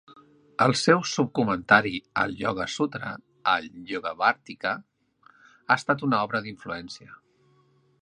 [0.63, 1.91] El seu subcomentari
[2.23, 3.13] al 'Ioga Sutra',
[3.53, 4.75] el 'Yogavarttika',
[5.29, 7.17] ha estat una obra d'influència.